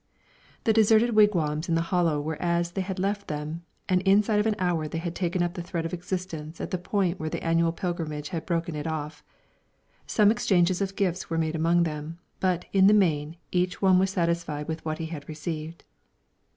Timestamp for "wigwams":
1.11-1.69